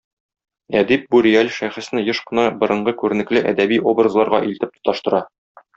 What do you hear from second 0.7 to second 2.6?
Әдип бу реаль шәхесне еш кына